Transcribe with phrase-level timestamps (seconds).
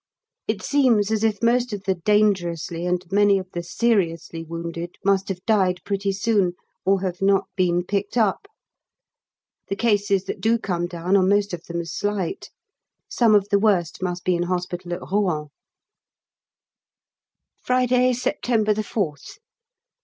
[0.47, 5.29] It seems as if most of the "dangerously" and many of the "seriously" wounded must
[5.29, 8.47] have died pretty soon, or have not been picked up.
[9.67, 12.49] The cases that do come down are most of them slight.
[13.09, 15.49] Some of the worst must be in hospital at Rouen.
[17.63, 18.97] _Friday, September 4th.
[18.97, 19.17] R.M.